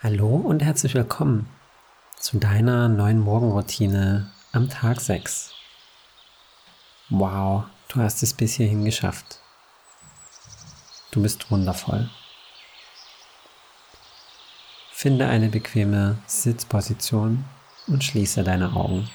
[0.00, 1.48] Hallo und herzlich willkommen
[2.16, 5.52] zu deiner neuen Morgenroutine am Tag 6.
[7.08, 9.40] Wow, du hast es bis hierhin geschafft.
[11.10, 12.08] Du bist wundervoll.
[14.92, 17.44] Finde eine bequeme Sitzposition
[17.88, 19.10] und schließe deine Augen.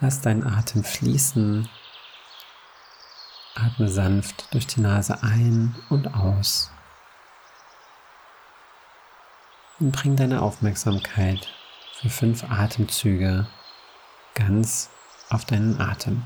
[0.00, 1.70] Lass deinen Atem fließen
[3.54, 6.70] Atme sanft durch die Nase ein und aus.
[9.78, 11.48] Und bring deine Aufmerksamkeit
[11.94, 13.46] für fünf Atemzüge
[14.34, 14.90] ganz
[15.28, 16.22] auf deinen Atem.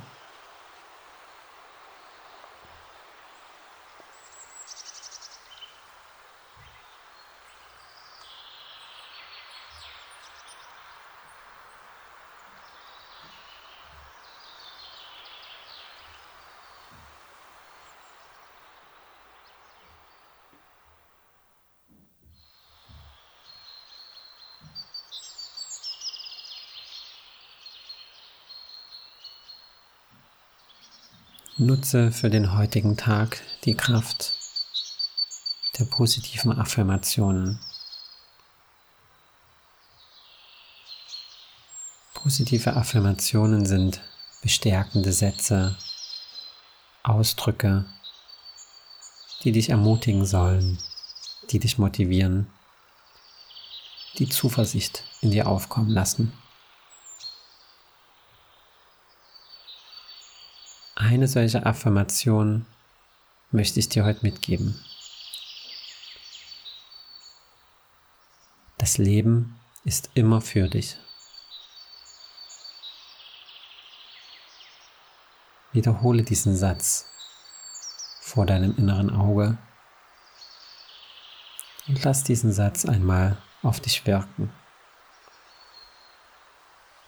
[31.57, 34.35] Nutze für den heutigen Tag die Kraft
[35.79, 37.61] der positiven Affirmationen.
[42.13, 44.01] Positive Affirmationen sind
[44.43, 45.77] bestärkende Sätze,
[47.05, 47.85] Ausdrücke,
[49.45, 50.79] die dich ermutigen sollen,
[51.53, 52.49] die dich motivieren,
[54.19, 56.33] die Zuversicht in dir aufkommen lassen.
[61.07, 62.65] Eine solche Affirmation
[63.51, 64.83] möchte ich dir heute mitgeben.
[68.79, 70.97] Das Leben ist immer für dich.
[75.73, 77.05] Wiederhole diesen Satz
[78.23, 79.59] vor deinem inneren Auge
[81.87, 84.51] und lass diesen Satz einmal auf dich wirken.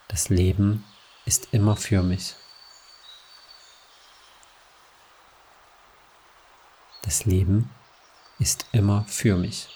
[0.09, 0.85] Das Leben
[1.25, 2.37] ist immer für mich.
[7.06, 7.71] Das Leben
[8.41, 9.69] ist immer für mich.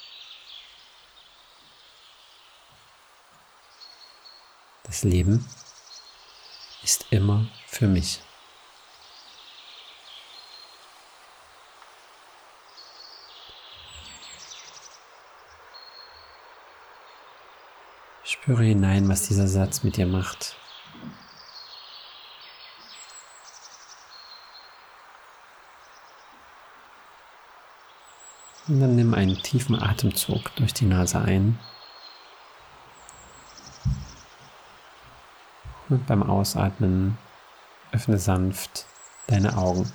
[4.82, 5.48] Das Leben
[6.82, 8.20] ist immer für mich.
[18.24, 20.56] Spüre hinein, was dieser Satz mit dir macht.
[28.69, 31.59] Und dann nimm einen tiefen Atemzug durch die Nase ein.
[35.88, 37.19] Und beim Ausatmen
[37.91, 38.87] öffne sanft
[39.26, 39.91] deine Augen.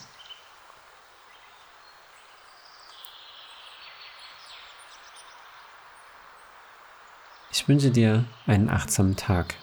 [7.51, 9.55] Ich wünsche dir einen achtsamen Tag.